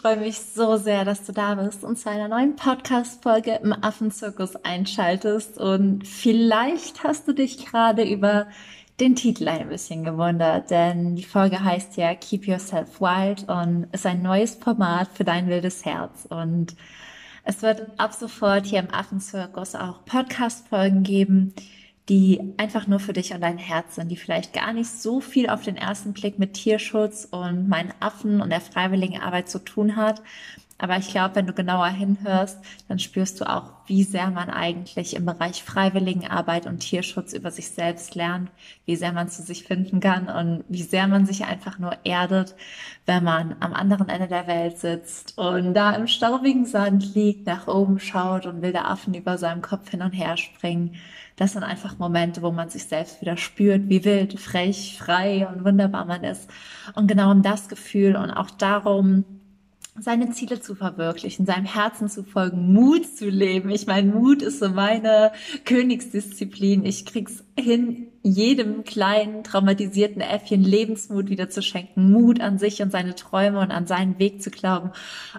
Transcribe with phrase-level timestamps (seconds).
[0.00, 4.56] freue mich so sehr, dass du da bist und zu einer neuen Podcast-Folge im Affenzirkus
[4.56, 5.58] einschaltest.
[5.58, 8.46] Und vielleicht hast du dich gerade über
[8.98, 14.06] den Titel ein bisschen gewundert, denn die Folge heißt ja Keep Yourself Wild und ist
[14.06, 16.26] ein neues Format für dein wildes Herz.
[16.30, 16.74] Und
[17.44, 21.52] es wird ab sofort hier im Affenzirkus auch Podcast-Folgen geben,
[22.08, 25.48] die einfach nur für dich und dein Herz sind, die vielleicht gar nicht so viel
[25.48, 29.96] auf den ersten Blick mit Tierschutz und meinen Affen und der freiwilligen Arbeit zu tun
[29.96, 30.22] hat.
[30.80, 35.16] Aber ich glaube, wenn du genauer hinhörst, dann spürst du auch, wie sehr man eigentlich
[35.16, 38.50] im Bereich freiwilligen Arbeit und Tierschutz über sich selbst lernt,
[38.86, 42.54] wie sehr man zu sich finden kann und wie sehr man sich einfach nur erdet,
[43.06, 47.66] wenn man am anderen Ende der Welt sitzt und da im staubigen Sand liegt, nach
[47.66, 50.96] oben schaut und wilde Affen über seinem Kopf hin und her springen
[51.38, 55.64] das sind einfach Momente, wo man sich selbst wieder spürt, wie wild, frech, frei und
[55.64, 56.50] wunderbar man ist.
[56.96, 59.24] Und genau um das Gefühl und auch darum,
[60.00, 63.70] seine Ziele zu verwirklichen, seinem Herzen zu folgen, Mut zu leben.
[63.70, 65.32] Ich meine, Mut ist so meine
[65.64, 66.84] Königsdisziplin.
[66.84, 72.92] Ich krieg's hin, jedem kleinen traumatisierten Äffchen Lebensmut wieder zu schenken, Mut an sich und
[72.92, 74.90] seine Träume und an seinen Weg zu glauben.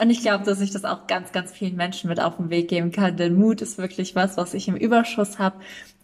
[0.00, 2.68] Und ich glaube, dass ich das auch ganz, ganz vielen Menschen mit auf den Weg
[2.68, 5.56] geben kann, denn Mut ist wirklich was, was ich im Überschuss habe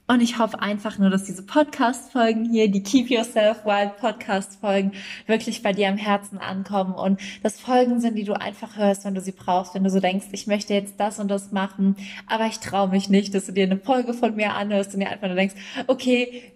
[0.09, 4.93] und ich hoffe einfach nur, dass diese Podcast-Folgen hier, die Keep Yourself Wild Podcast-Folgen,
[5.27, 9.15] wirklich bei dir am Herzen ankommen und das Folgen sind, die du einfach hörst, wenn
[9.15, 11.95] du sie brauchst, wenn du so denkst, ich möchte jetzt das und das machen,
[12.27, 15.11] aber ich traue mich nicht, dass du dir eine Folge von mir anhörst und dir
[15.11, 15.55] einfach nur denkst,
[15.87, 16.53] okay,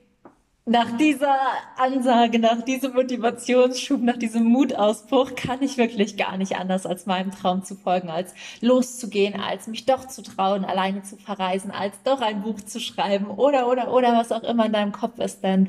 [0.73, 1.37] nach dieser
[1.77, 7.31] Ansage, nach diesem Motivationsschub, nach diesem Mutausbruch kann ich wirklich gar nicht anders, als meinem
[7.31, 12.23] Traum zu folgen, als loszugehen, als mich doch zu trauen, alleine zu verreisen, als doch
[12.23, 15.69] ein Buch zu schreiben oder, oder, oder was auch immer in deinem Kopf ist, denn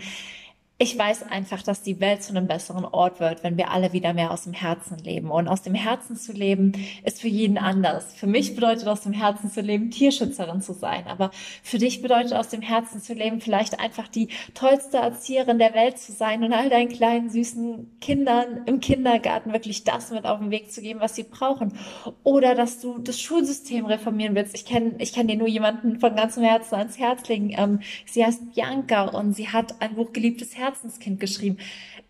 [0.84, 4.14] ich weiß einfach, dass die Welt zu einem besseren Ort wird, wenn wir alle wieder
[4.14, 5.32] mehr aus dem Herzen leben.
[5.32, 6.74] Und aus dem Herzen zu leben
[7.06, 8.14] ist für jeden anders.
[8.14, 11.08] Für mich bedeutet aus dem Herzen zu leben, Tierschützerin zu sein.
[11.08, 11.32] Aber
[11.64, 16.00] für dich bedeutet aus dem Herzen zu leben, vielleicht einfach die tollste Erzieherin der Welt
[16.00, 20.52] zu sein und all deinen kleinen süßen Kindern im Kindergarten wirklich das mit auf den
[20.52, 21.78] Weg zu geben, was sie brauchen.
[22.24, 24.54] Oder dass du das Schulsystem reformieren willst.
[24.54, 27.56] Ich kenne ich kenn dir nur jemanden von ganzem Herzen ans Herz legen.
[27.58, 31.58] Ähm, sie heißt Bianca und sie hat ein Buch Geliebtes Herz Herzenskind geschrieben.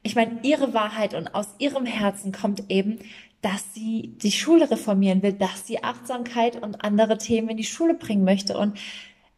[0.03, 2.99] Ich meine, ihre Wahrheit und aus ihrem Herzen kommt eben,
[3.41, 7.93] dass sie die Schule reformieren will, dass sie Achtsamkeit und andere Themen in die Schule
[7.93, 8.57] bringen möchte.
[8.57, 8.77] Und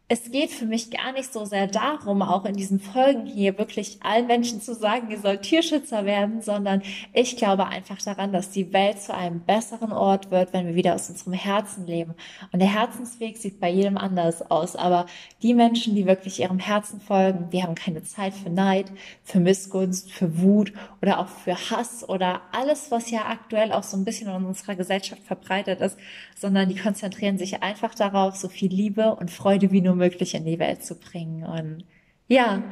[0.07, 3.97] es geht für mich gar nicht so sehr darum, auch in diesen Folgen hier wirklich
[4.03, 8.71] allen Menschen zu sagen, ihr sollt Tierschützer werden, sondern ich glaube einfach daran, dass die
[8.71, 12.13] Welt zu einem besseren Ort wird, wenn wir wieder aus unserem Herzen leben.
[12.51, 15.07] Und der Herzensweg sieht bei jedem anders aus, aber
[15.41, 18.91] die Menschen, die wirklich ihrem Herzen folgen, die haben keine Zeit für Neid,
[19.23, 23.97] für Missgunst, für Wut oder auch für Hass oder alles, was ja aktuell auch so
[23.97, 25.97] ein bisschen in unserer Gesellschaft verbreitet ist,
[26.35, 30.45] sondern die konzentrieren sich einfach darauf, so viel Liebe und Freude wie nur möglich in
[30.45, 31.43] die Welt zu bringen.
[31.43, 31.85] Und
[32.27, 32.63] ja,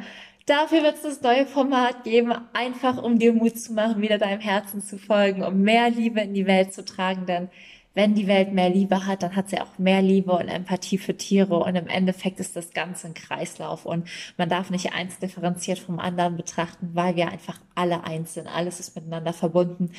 [0.46, 4.42] dafür wird es das neue Format geben, einfach um dir Mut zu machen, wieder deinem
[4.42, 7.50] Herzen zu folgen, um mehr Liebe in die Welt zu tragen, denn
[7.94, 11.16] wenn die Welt mehr Liebe hat, dann hat sie auch mehr Liebe und Empathie für
[11.16, 15.78] Tiere und im Endeffekt ist das Ganze ein Kreislauf und man darf nicht eins differenziert
[15.78, 18.48] vom anderen betrachten, weil wir einfach alle eins sind.
[18.48, 19.92] Alles ist miteinander verbunden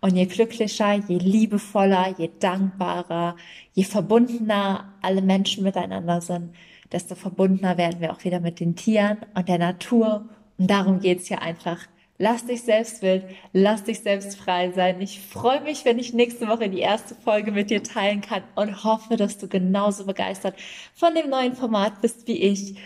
[0.00, 3.36] und je glücklicher, je liebevoller, je dankbarer,
[3.72, 6.54] je verbundener alle Menschen miteinander sind,
[6.92, 10.28] desto verbundener werden wir auch wieder mit den Tieren und der Natur.
[10.58, 11.78] Und darum geht's hier einfach.
[12.22, 15.00] Lass dich selbst wild, lass dich selbst frei sein.
[15.00, 18.84] Ich freue mich, wenn ich nächste Woche die erste Folge mit dir teilen kann und
[18.84, 20.54] hoffe, dass du genauso begeistert
[20.94, 22.76] von dem neuen Format bist wie ich.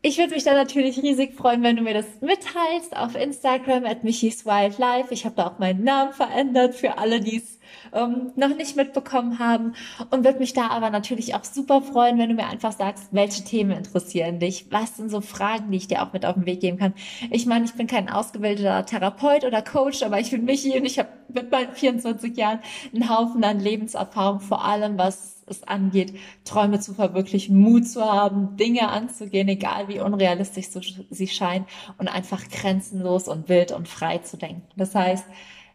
[0.00, 4.04] Ich würde mich da natürlich riesig freuen, wenn du mir das mitteilst auf Instagram at
[4.04, 5.12] Michis Wildlife.
[5.12, 7.57] Ich habe da auch meinen Namen verändert für alle, die es
[7.92, 9.74] ähm, noch nicht mitbekommen haben
[10.10, 13.44] und würde mich da aber natürlich auch super freuen, wenn du mir einfach sagst, welche
[13.44, 16.60] Themen interessieren dich, was sind so Fragen, die ich dir auch mit auf den Weg
[16.60, 16.94] geben kann.
[17.30, 20.98] Ich meine, ich bin kein ausgebildeter Therapeut oder Coach, aber ich bin Michi und ich
[20.98, 22.60] habe mit meinen 24 Jahren
[22.92, 26.14] einen Haufen an Lebenserfahrung, vor allem was es angeht,
[26.44, 31.66] Träume zu verwirklichen, Mut zu haben, Dinge anzugehen, egal wie unrealistisch sie scheinen
[31.98, 34.62] und einfach grenzenlos und wild und frei zu denken.
[34.76, 35.24] Das heißt,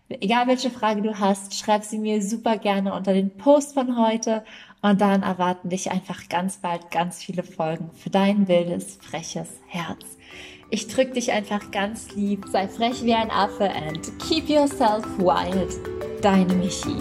[0.09, 4.43] egal welche Frage du hast, schreib sie mir super gerne unter den Post von heute
[4.81, 10.17] und dann erwarten dich einfach ganz bald ganz viele Folgen für dein wildes, freches Herz.
[10.69, 15.71] Ich drück dich einfach ganz lieb, sei frech wie ein Affe and keep yourself wild.
[16.21, 16.95] Deine Michi.